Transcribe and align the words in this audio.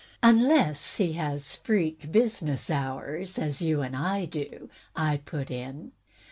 ''Unless 0.23 0.97
he 0.97 1.13
has 1.13 1.55
freak 1.57 2.11
business 2.11 2.71
hours, 2.71 3.37
as 3.37 3.61
you 3.61 3.83
and 3.83 3.95
I 3.95 4.25
do," 4.25 4.67
I 4.95 5.17
put 5.17 5.51
in. 5.51 5.91